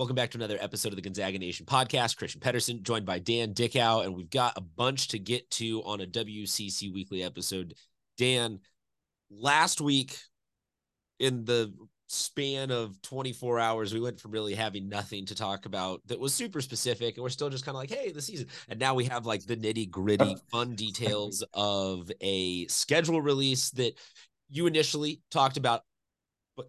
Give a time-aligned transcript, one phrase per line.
[0.00, 2.16] Welcome back to another episode of the Gonzaga Nation podcast.
[2.16, 6.00] Christian Pedersen, joined by Dan Dickau, and we've got a bunch to get to on
[6.00, 7.74] a WCC weekly episode.
[8.16, 8.60] Dan,
[9.30, 10.16] last week
[11.18, 11.74] in the
[12.06, 16.32] span of 24 hours, we went from really having nothing to talk about that was
[16.32, 18.46] super specific, and we're still just kind of like, hey, the season.
[18.70, 23.98] And now we have like the nitty gritty, fun details of a schedule release that
[24.48, 25.82] you initially talked about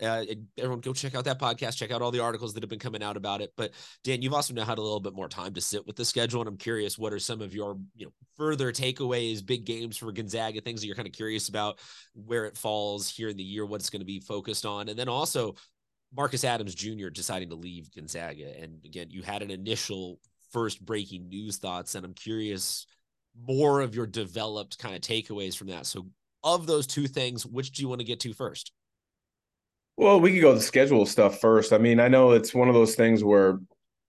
[0.01, 0.25] uh,
[0.57, 1.77] everyone go check out that podcast.
[1.77, 3.53] Check out all the articles that have been coming out about it.
[3.55, 3.71] But
[4.03, 6.41] dan you've also now had a little bit more time to sit with the schedule
[6.41, 10.11] and i'm curious what are some of your you know further takeaways big games for
[10.11, 11.79] gonzaga things that you're kind of curious about
[12.13, 14.89] where it falls here in the year what it's going to be focused on?
[14.89, 15.55] And then also
[16.13, 18.59] marcus adams jr deciding to leave gonzaga.
[18.59, 20.19] And again you had an initial
[20.51, 22.85] first breaking news thoughts and i'm curious
[23.47, 25.85] more of your developed kind of takeaways from that.
[25.85, 26.07] So
[26.43, 28.71] of those two things which do you want to get to first
[29.97, 31.73] well, we could go to the schedule stuff first.
[31.73, 33.59] I mean, I know it's one of those things where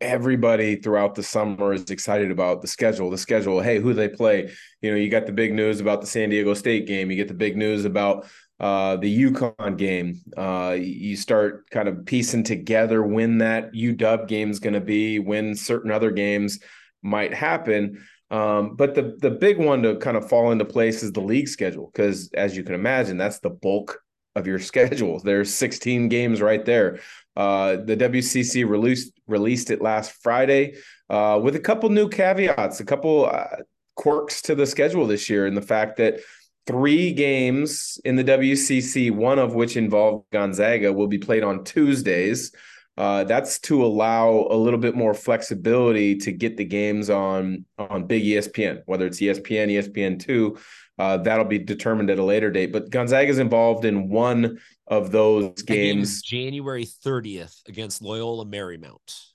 [0.01, 3.11] everybody throughout the summer is excited about the schedule.
[3.11, 4.51] The schedule, hey, who they play.
[4.81, 7.11] You know, you got the big news about the San Diego State game.
[7.11, 8.27] You get the big news about
[8.59, 10.21] uh, the UConn game.
[10.37, 15.19] Uh, you start kind of piecing together when that UW game is going to be,
[15.19, 16.59] when certain other games
[17.03, 18.05] might happen.
[18.31, 21.49] Um, but the the big one to kind of fall into place is the league
[21.49, 24.01] schedule because, as you can imagine, that's the bulk
[24.35, 25.21] of your schedule.
[25.21, 27.01] There's 16 games right there.
[27.37, 30.75] Uh, the WCC released released it last Friday
[31.09, 33.57] uh, with a couple new caveats, a couple uh,
[33.95, 36.21] quirks to the schedule this year, and the fact that
[36.67, 42.53] three games in the WCC, one of which involved Gonzaga, will be played on Tuesdays.
[42.99, 48.07] Uh, that's to allow a little bit more flexibility to get the games on on
[48.07, 50.59] big ESPN, whether it's ESPN, ESPN two,
[50.99, 52.73] uh, that'll be determined at a later date.
[52.73, 56.23] But Gonzaga is involved in one of those games.
[56.23, 59.27] January 30th against Loyola Marymount.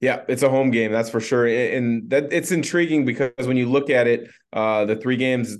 [0.00, 1.46] Yeah, it's a home game, that's for sure.
[1.46, 5.58] And that it's intriguing because when you look at it, uh, the three games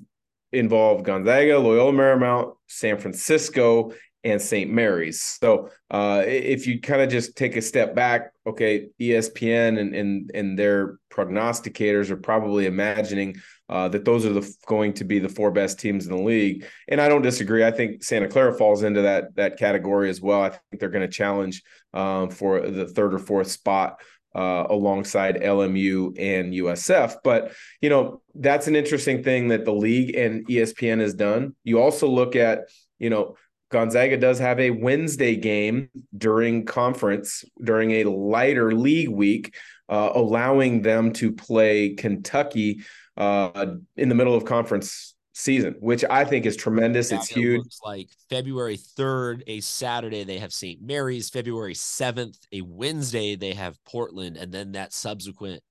[0.51, 3.93] involve Gonzaga, Loyola Marymount, San Francisco,
[4.25, 4.71] and St.
[4.71, 5.21] Mary's.
[5.21, 10.31] So uh, if you kind of just take a step back, okay, ESPN and and
[10.35, 13.37] and their prognosticators are probably imagining
[13.69, 16.67] uh, that those are the going to be the four best teams in the league.
[16.89, 17.65] And I don't disagree.
[17.65, 20.43] I think Santa Clara falls into that that category as well.
[20.43, 21.63] I think they're going to challenge
[21.93, 24.01] um, for the third or fourth spot.
[24.35, 27.17] Uh, alongside LMU and USF.
[27.23, 27.53] But,
[27.83, 31.55] you know, that's an interesting thing that the league and ESPN has done.
[31.65, 32.61] You also look at,
[32.99, 33.37] you know,
[33.73, 39.57] Gonzaga does have a Wednesday game during conference, during a lighter league week,
[39.89, 42.83] uh, allowing them to play Kentucky
[43.17, 47.11] uh, in the middle of conference season, which I think is tremendous.
[47.11, 47.63] Yeah, it's it huge.
[47.85, 50.81] like February 3rd, a Saturday, they have St.
[50.83, 51.31] Mary's.
[51.31, 54.37] February 7th, a Wednesday, they have Portland.
[54.37, 55.63] And then that subsequent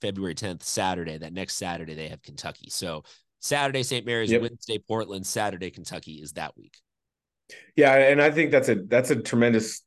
[0.00, 2.70] February 10th, Saturday, that next Saturday, they have Kentucky.
[2.70, 3.02] So
[3.40, 4.06] Saturday, St.
[4.06, 4.42] Mary's, yep.
[4.42, 6.78] Wednesday, Portland, Saturday, Kentucky is that week.
[7.76, 9.82] Yeah, and I think that's a that's a tremendous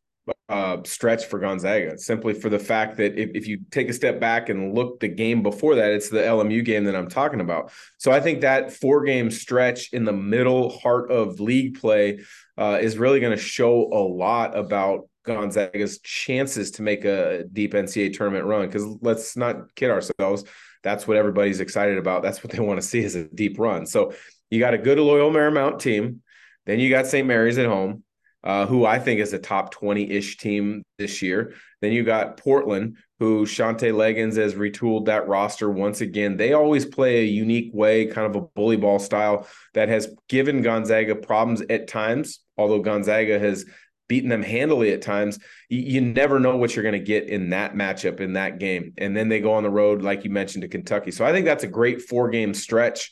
[0.49, 4.19] uh, stretch for Gonzaga, simply for the fact that if, if you take a step
[4.19, 7.71] back and look the game before that, it's the LMU game that I'm talking about.
[7.97, 12.19] So I think that four game stretch in the middle heart of league play
[12.57, 17.73] uh, is really going to show a lot about Gonzaga's chances to make a deep
[17.73, 18.67] NCAA tournament run.
[18.67, 20.43] Because let's not kid ourselves,
[20.83, 22.23] that's what everybody's excited about.
[22.23, 23.85] That's what they want to see is a deep run.
[23.85, 24.13] So
[24.49, 26.21] you got a good Loyola Marymount team.
[26.65, 27.27] Then you got St.
[27.27, 28.03] Mary's at home,
[28.43, 31.53] uh, who I think is a top 20 ish team this year.
[31.81, 36.37] Then you got Portland, who Shantay Legans has retooled that roster once again.
[36.37, 40.61] They always play a unique way, kind of a bully ball style that has given
[40.61, 43.65] Gonzaga problems at times, although Gonzaga has
[44.07, 45.39] beaten them handily at times.
[45.69, 48.93] You never know what you're going to get in that matchup in that game.
[48.97, 51.11] And then they go on the road, like you mentioned, to Kentucky.
[51.11, 53.09] So I think that's a great four game stretch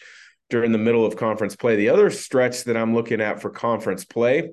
[0.50, 1.76] during the middle of conference play.
[1.76, 4.52] The other stretch that I'm looking at for conference play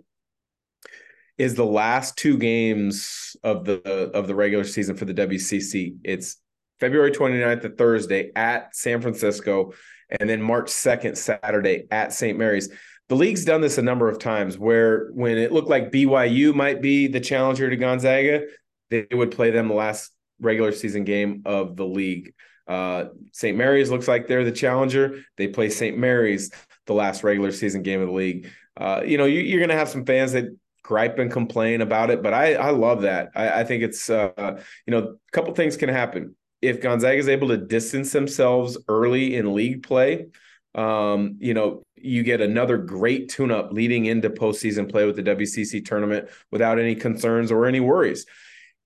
[1.39, 3.83] is the last two games of the
[4.15, 5.97] of the regular season for the WCC.
[6.05, 6.37] It's
[6.81, 9.73] February 29th to Thursday at San Francisco
[10.21, 12.39] and then March 2nd Saturday at St.
[12.39, 12.71] Mary's.
[13.09, 16.83] The league's done this a number of times where when it looked like BYU might
[16.83, 18.47] be the challenger to Gonzaga,
[18.91, 22.35] they would play them the last regular season game of the league.
[22.67, 23.57] Uh, St.
[23.57, 25.23] Mary's looks like they're the challenger.
[25.37, 25.97] They play St.
[25.97, 26.51] Mary's
[26.87, 28.51] the last regular season game of the league.
[28.77, 32.11] Uh, you know, you, are going to have some fans that gripe and complain about
[32.11, 33.31] it, but I, I love that.
[33.35, 36.37] I, I think it's, uh, you know, a couple things can happen.
[36.63, 40.27] If Gonzaga is able to distance themselves early in league play,
[40.75, 45.23] um, you know, you get another great tune up leading into postseason play with the
[45.23, 48.27] WCC tournament without any concerns or any worries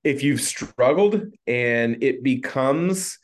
[0.04, 3.18] if you've struggled and it becomes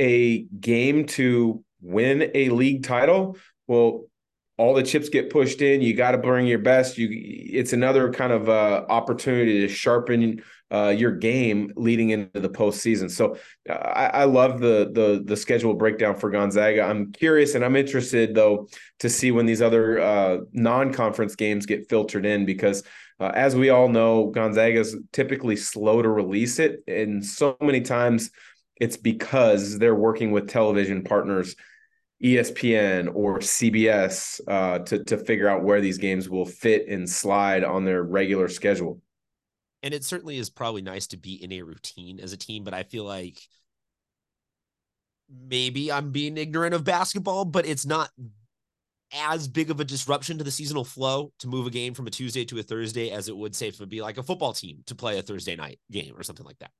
[0.00, 3.36] a game to win a league title,
[3.66, 4.04] well,
[4.60, 5.80] all the chips get pushed in.
[5.80, 6.98] You got to bring your best.
[6.98, 12.50] You, it's another kind of uh, opportunity to sharpen uh, your game leading into the
[12.50, 13.10] postseason.
[13.10, 13.36] So
[13.68, 16.82] uh, I, I, love the the the schedule breakdown for Gonzaga.
[16.82, 18.68] I'm curious and I'm interested though
[19.00, 22.82] to see when these other uh, non-conference games get filtered in because.
[23.18, 27.82] Uh, as we all know, Gonzaga is typically slow to release it, and so many
[27.82, 28.30] times
[28.80, 31.54] it's because they're working with television partners
[32.22, 37.64] ESPN or CBS uh, to to figure out where these games will fit and slide
[37.64, 39.00] on their regular schedule.
[39.82, 42.74] And it certainly is probably nice to be in a routine as a team, but
[42.74, 43.40] I feel like
[45.30, 48.10] maybe I'm being ignorant of basketball, but it's not
[49.12, 52.10] as big of a disruption to the seasonal flow to move a game from a
[52.10, 54.52] Tuesday to a Thursday as it would say if it would be like a football
[54.52, 56.70] team to play a Thursday night game or something like that.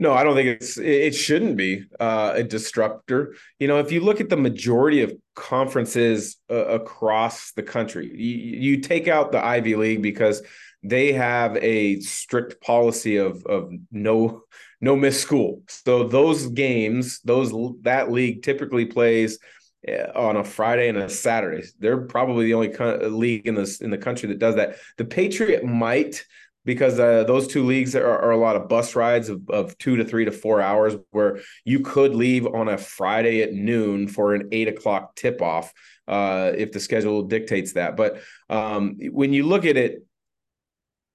[0.00, 3.34] No, I don't think it's it shouldn't be uh, a disruptor.
[3.58, 8.70] You know, if you look at the majority of conferences uh, across the country, you,
[8.70, 10.42] you, take out the Ivy League because
[10.82, 14.44] they have a strict policy of of no
[14.80, 15.60] no miss school.
[15.68, 19.38] So those games, those that league typically plays
[19.86, 21.62] eh, on a Friday and a Saturday.
[21.78, 24.76] They're probably the only co- league in this in the country that does that.
[24.96, 26.24] The Patriot might
[26.64, 29.96] because uh, those two leagues are, are, a lot of bus rides of, of two
[29.96, 34.34] to three to four hours where you could leave on a Friday at noon for
[34.34, 35.72] an eight o'clock tip off
[36.06, 37.96] uh, if the schedule dictates that.
[37.96, 38.20] But
[38.50, 40.04] um, when you look at it,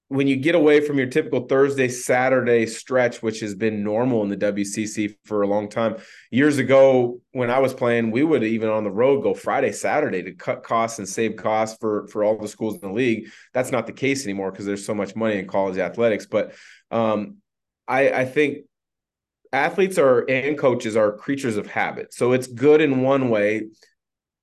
[0.08, 4.28] when you get away from your typical Thursday, Saturday stretch, which has been normal in
[4.28, 5.96] the WCC for a long time,
[6.30, 10.22] years ago when I was playing, we would even on the road go Friday, Saturday
[10.22, 13.30] to cut costs and save costs for for all the schools in the league.
[13.52, 16.26] That's not the case anymore because there's so much money in college athletics.
[16.26, 16.54] But
[16.92, 17.38] um,
[17.88, 18.58] I, I think
[19.52, 22.14] athletes are and coaches are creatures of habit.
[22.14, 23.68] So it's good in one way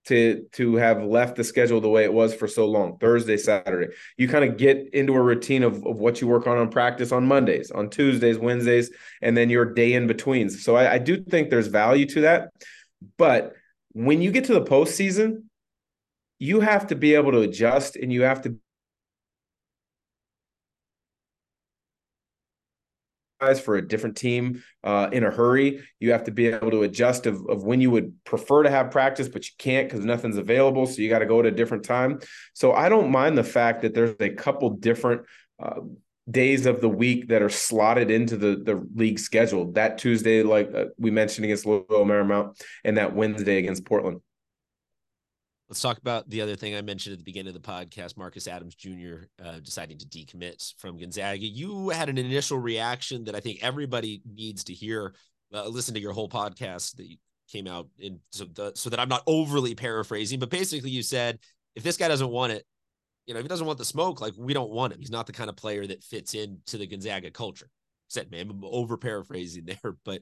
[0.05, 3.93] to to have left the schedule the way it was for so long thursday saturday.
[4.17, 7.11] You kind of get into a routine of, of what you work on on practice
[7.11, 8.91] on mondays on tuesdays wednesdays
[9.21, 10.63] and then your day in betweens.
[10.63, 12.49] So I, I do think there's value to that
[13.17, 13.53] but
[13.93, 15.43] when you get to the postseason
[16.39, 18.57] you have to be able to adjust and you have to
[23.59, 25.81] for a different team uh, in a hurry.
[25.99, 28.91] You have to be able to adjust of, of when you would prefer to have
[28.91, 30.85] practice, but you can't because nothing's available.
[30.85, 32.19] So you got to go at a different time.
[32.53, 35.23] So I don't mind the fact that there's a couple different
[35.61, 35.81] uh,
[36.29, 39.71] days of the week that are slotted into the the league schedule.
[39.73, 44.21] That Tuesday, like uh, we mentioned against Loyola Marymount, and that Wednesday against Portland.
[45.73, 48.47] Let's talk about the other thing I mentioned at the beginning of the podcast Marcus
[48.47, 49.23] Adams Jr.
[49.43, 51.47] Uh, deciding to decommit from Gonzaga.
[51.47, 55.15] You had an initial reaction that I think everybody needs to hear.
[55.51, 57.07] Uh, listen to your whole podcast that
[57.51, 61.39] came out in so, the, so that I'm not overly paraphrasing, but basically you said
[61.75, 62.67] if this guy doesn't want it,
[63.25, 64.99] you know, if he doesn't want the smoke, like we don't want him.
[64.99, 67.71] He's not the kind of player that fits into the Gonzaga culture.
[68.09, 70.21] Said, man, I'm over paraphrasing there, but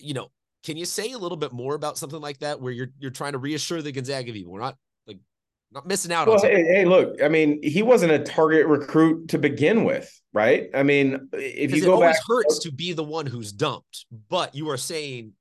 [0.00, 0.32] you know,
[0.64, 3.32] can you say a little bit more about something like that, where you're you're trying
[3.32, 4.76] to reassure the Gonzaga people we're not
[5.06, 5.18] like
[5.70, 6.42] not missing out well, on?
[6.42, 10.70] Hey, hey, look, I mean, he wasn't a target recruit to begin with, right?
[10.74, 14.06] I mean, if you go it always back, hurts to be the one who's dumped,
[14.30, 15.32] but you are saying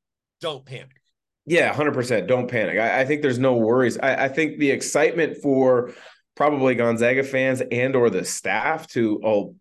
[0.41, 1.01] don't panic.
[1.45, 2.27] Yeah, hundred percent.
[2.27, 2.77] Don't panic.
[2.77, 3.97] I, I, think there's no worries.
[3.97, 5.91] I, I think the excitement for
[6.35, 9.55] probably Gonzaga fans and or the staff to oh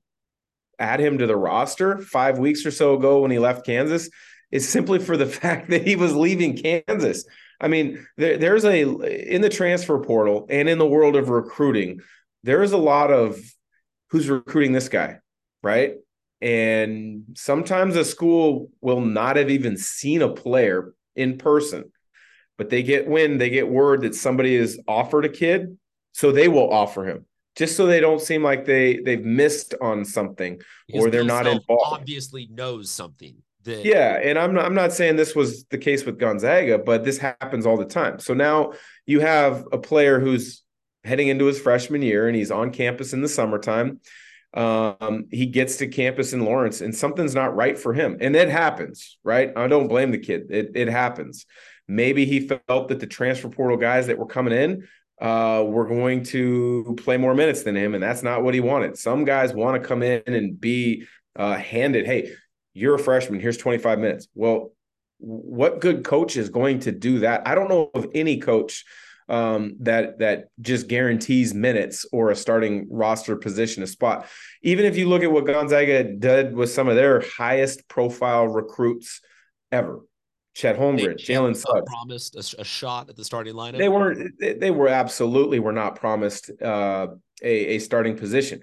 [0.78, 4.11] add him to the roster five weeks or so ago when he left Kansas
[4.52, 7.25] is simply for the fact that he was leaving Kansas.
[7.61, 12.00] I mean, there, there's a in the transfer portal and in the world of recruiting,
[12.44, 13.40] there is a lot of
[14.11, 15.18] who's recruiting this guy,
[15.62, 15.94] right?
[16.40, 21.92] And sometimes a school will not have even seen a player in person,
[22.59, 25.78] but they get wind, they get word that somebody has offered a kid,
[26.12, 30.04] so they will offer him just so they don't seem like they they've missed on
[30.04, 32.00] something because or they're Bill not involved.
[32.00, 36.04] Obviously knows something that yeah, and I'm not, I'm not saying this was the case
[36.04, 38.19] with Gonzaga, but this happens all the time.
[38.19, 38.73] So now
[39.07, 40.62] you have a player who's
[41.04, 44.00] heading into his freshman year and he's on campus in the summertime.
[44.54, 48.19] Um, he gets to campus in Lawrence and something's not right for him.
[48.21, 49.52] And it happens, right?
[49.57, 50.50] I don't blame the kid.
[50.50, 51.47] It it happens.
[51.88, 54.87] Maybe he felt that the transfer portal guys that were coming in
[55.21, 58.99] uh, were going to play more minutes than him, and that's not what he wanted.
[58.99, 62.33] Some guys want to come in and be uh, handed, hey,
[62.75, 63.41] you're a freshman.
[63.41, 64.29] Here's 25 minutes.
[64.35, 64.73] Well,
[65.19, 67.47] what good coach is going to do that?
[67.47, 68.85] I don't know of any coach
[69.29, 74.26] um, that that just guarantees minutes or a starting roster position a spot.
[74.62, 79.21] Even if you look at what Gonzaga did with some of their highest profile recruits
[79.71, 80.00] ever,
[80.55, 83.79] Chet Holmgren, Jalen Suggs, promised a, a, shot at the starting lineup.
[83.79, 84.38] They weren't.
[84.38, 87.09] They were absolutely were not promised uh,
[87.43, 88.61] a, a starting position.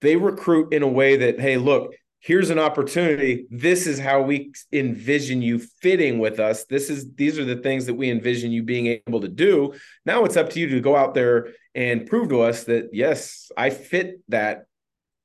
[0.00, 3.46] They recruit in a way that, hey, look, here's an opportunity.
[3.50, 6.64] This is how we envision you fitting with us.
[6.64, 9.74] This is these are the things that we envision you being able to do.
[10.06, 13.50] Now it's up to you to go out there and prove to us that yes
[13.56, 14.64] i fit that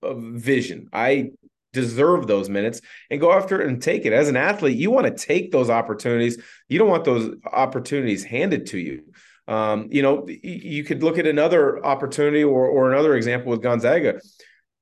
[0.01, 0.89] uh, vision.
[0.91, 1.31] I
[1.73, 2.81] deserve those minutes.
[3.11, 4.13] And go after it and take it.
[4.13, 6.41] As an athlete you want to take those opportunities.
[6.67, 9.03] You don't want those opportunities handed to you.
[9.47, 14.19] Um, you know you could look at another opportunity or, or another example with gonzaga.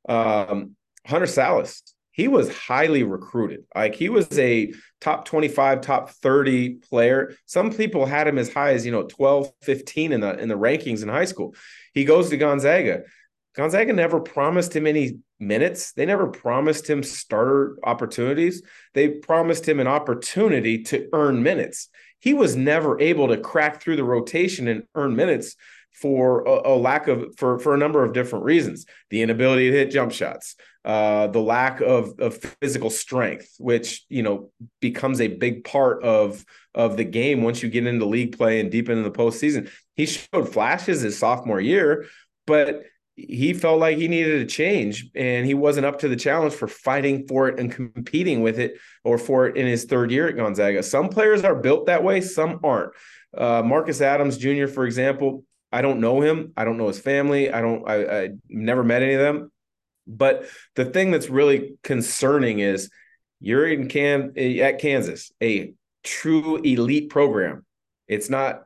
[0.08, 1.82] Um, hunter sallis
[2.16, 3.66] he was highly recruited.
[3.76, 7.36] Like he was a top 25, top 30 player.
[7.46, 10.56] Some people had him as high as, you know, 12, 15 in the in the
[10.56, 11.56] rankings in high school.
[11.94, 13.04] He goes to Gonzaga.
[13.54, 15.92] Gonzaga never promised him any minutes.
[15.92, 18.64] They never promised him starter opportunities.
[18.94, 21.90] They promised him an opportunity to earn minutes.
[22.20, 25.58] He was never able to crack through the rotation and earn minutes
[26.02, 29.78] for a, a, lack of for for a number of different reasons the inability to
[29.78, 35.28] hit jump shots uh, the lack of of physical strength which you know becomes a
[35.28, 39.04] big part of of the game once you get into league play and deep into
[39.04, 42.06] the postseason he showed flashes his sophomore year
[42.46, 42.84] but
[43.16, 46.68] he felt like he needed a change and he wasn't up to the challenge for
[46.68, 50.36] fighting for it and competing with it or for it in his third year at
[50.36, 50.84] Gonzaga.
[50.84, 52.92] Some players are built that way, some aren't.
[53.36, 55.46] Uh, Marcus Adams Jr., for example,
[55.76, 56.54] I don't know him.
[56.56, 57.52] I don't know his family.
[57.52, 57.86] I don't.
[57.86, 59.52] I, I never met any of them.
[60.08, 62.90] But the thing that's really concerning is
[63.42, 67.66] you're in Can eh, at Kansas, a true elite program.
[68.08, 68.64] It's not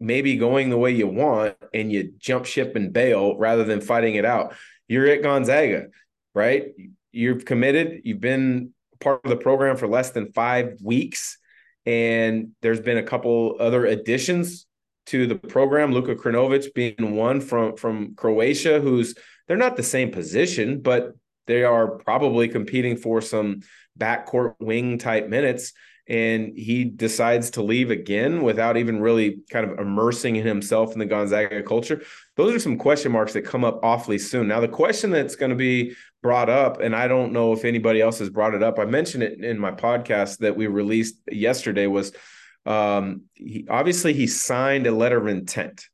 [0.00, 4.14] maybe going the way you want and you jump ship and bail rather than fighting
[4.14, 4.54] it out.
[4.88, 5.88] You're at Gonzaga,
[6.34, 6.68] right?
[7.10, 8.00] You've committed.
[8.04, 11.36] You've been part of the program for less than five weeks,
[11.84, 14.66] and there's been a couple other additions
[15.06, 15.92] to the program.
[15.92, 19.14] Luka Krajnovic being one from from Croatia, who's
[19.46, 21.12] they're not the same position, but
[21.46, 23.60] they are probably competing for some
[23.98, 25.72] backcourt wing type minutes.
[26.08, 31.06] And he decides to leave again without even really kind of immersing himself in the
[31.06, 32.02] Gonzaga culture.
[32.36, 34.48] Those are some question marks that come up awfully soon.
[34.48, 38.00] Now, the question that's going to be brought up, and I don't know if anybody
[38.00, 38.78] else has brought it up.
[38.78, 42.12] I mentioned it in my podcast that we released yesterday was
[42.66, 45.84] um, he, obviously he signed a letter of intent.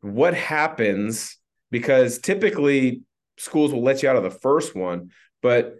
[0.00, 1.36] What happens?
[1.70, 3.02] Because typically
[3.38, 5.10] schools will let you out of the first one,
[5.42, 5.74] but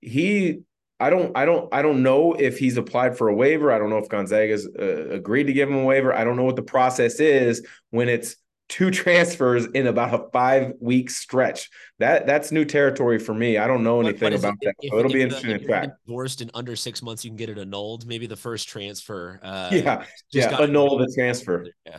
[0.00, 0.60] he
[0.98, 3.70] I don't I don't I don't know if he's applied for a waiver.
[3.70, 6.14] I don't know if Gonzaga's uh, agreed to give him a waiver.
[6.14, 8.36] I don't know what the process is when it's
[8.68, 11.70] two transfers in about a five week stretch.
[11.98, 13.58] That that's new territory for me.
[13.58, 14.66] I don't know anything about it?
[14.66, 14.74] that.
[14.80, 15.90] If, so it'll be interesting the, to track.
[16.06, 18.06] Divorced in under six months, you can get it annulled.
[18.06, 19.40] Maybe the first transfer.
[19.42, 21.66] Uh, yeah, yeah, annul the transfer.
[21.84, 21.98] Yeah,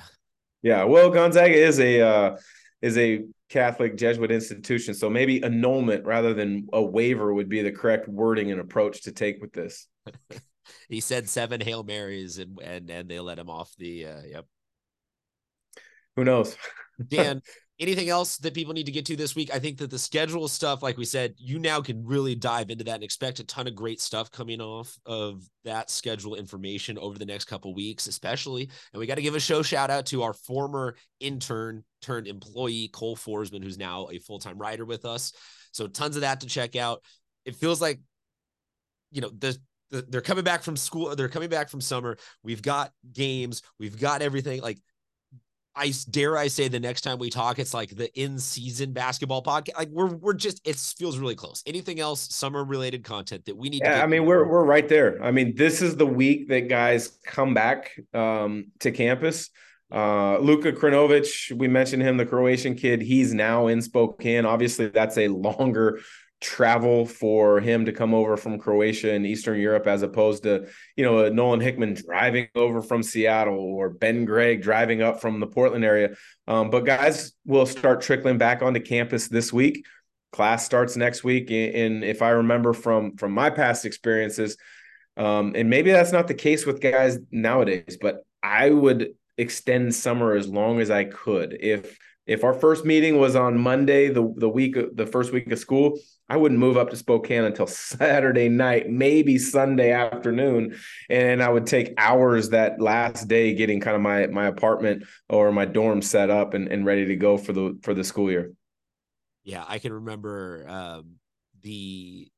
[0.61, 0.83] yeah.
[0.83, 2.37] Well, Gonzaga is a uh,
[2.81, 7.71] is a Catholic Jesuit institution, so maybe annulment rather than a waiver would be the
[7.71, 9.87] correct wording and approach to take with this.
[10.89, 14.05] he said seven hail marys and and and they let him off the.
[14.05, 14.45] Uh, yep
[16.17, 16.57] who knows?
[17.07, 17.41] Dan,
[17.79, 19.53] anything else that people need to get to this week?
[19.53, 22.83] I think that the schedule stuff, like we said, you now can really dive into
[22.85, 27.19] that and expect a ton of great stuff coming off of that schedule information over
[27.19, 28.69] the next couple weeks, especially.
[28.91, 32.89] And we got to give a show shout out to our former intern turned employee,
[32.91, 35.33] Cole Forsman, who's now a full time writer with us.
[35.71, 37.03] So tons of that to check out.
[37.45, 37.99] It feels like,
[39.11, 39.57] you know, the
[39.89, 41.15] they're coming back from school.
[41.15, 42.17] They're coming back from summer.
[42.43, 43.61] We've got games.
[43.79, 44.61] We've got everything.
[44.61, 44.79] Like
[45.77, 49.77] I dare I say the next time we talk, it's like the in-season basketball podcast.
[49.77, 51.63] Like we're we're just it feels really close.
[51.65, 53.81] Anything else summer related content that we need?
[53.83, 55.21] Yeah, I mean we're we're right there.
[55.23, 59.49] I mean this is the week that guys come back um, to campus.
[59.89, 63.01] Uh, Luka Krajnovic, we mentioned him, the Croatian kid.
[63.01, 64.45] He's now in Spokane.
[64.45, 65.99] Obviously, that's a longer
[66.39, 71.03] travel for him to come over from Croatia and Eastern Europe as opposed to, you
[71.03, 75.47] know, a Nolan Hickman driving over from Seattle or Ben Gregg driving up from the
[75.47, 76.15] Portland area.
[76.47, 79.85] Um, but guys will start trickling back onto campus this week.
[80.31, 81.49] Class starts next week.
[81.49, 84.57] And if I remember from from my past experiences,
[85.15, 90.35] um, and maybe that's not the case with guys nowadays, but I would extend summer
[90.35, 91.57] as long as I could.
[91.59, 95.57] If if our first meeting was on Monday, the the week the first week of
[95.57, 95.97] school,
[96.29, 100.75] I wouldn't move up to Spokane until Saturday night, maybe Sunday afternoon,
[101.09, 105.51] and I would take hours that last day getting kind of my my apartment or
[105.51, 108.51] my dorm set up and, and ready to go for the for the school year.
[109.43, 111.15] Yeah, I can remember um,
[111.61, 112.29] the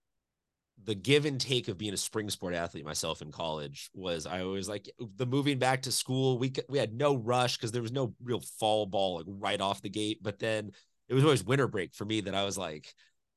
[0.86, 4.42] the give and take of being a spring sport athlete myself in college was I
[4.42, 6.38] always like the moving back to school.
[6.38, 9.82] We we had no rush because there was no real fall ball like right off
[9.82, 10.72] the gate, but then
[11.08, 12.94] it was always winter break for me that I was like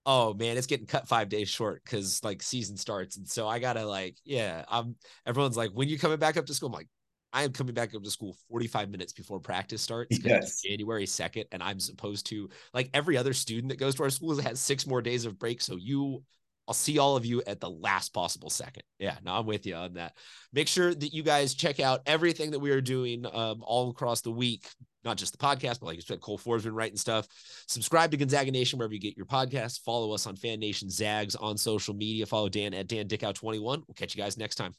[0.06, 3.16] oh man, it's getting cut five days short because like season starts.
[3.16, 6.54] And so I gotta like, yeah, I'm everyone's like, when you coming back up to
[6.54, 6.68] school?
[6.68, 6.88] I'm like,
[7.32, 10.18] I am coming back up to school 45 minutes before practice starts.
[10.24, 10.60] Yes.
[10.60, 11.44] January 2nd.
[11.52, 14.86] And I'm supposed to, like every other student that goes to our schools has six
[14.86, 15.60] more days of break.
[15.62, 16.22] So you
[16.68, 18.84] I'll see all of you at the last possible second.
[18.98, 20.16] Yeah, no, I'm with you on that.
[20.52, 24.20] Make sure that you guys check out everything that we are doing um, all across
[24.20, 24.68] the week
[25.04, 27.26] not just the podcast, but like you said, Cole Ford's been writing stuff.
[27.66, 29.80] Subscribe to Gonzaga Nation wherever you get your podcasts.
[29.80, 32.26] Follow us on Fan Nation Zags on social media.
[32.26, 33.60] Follow Dan at Dan Dickau21.
[33.60, 34.74] We'll catch you guys next time.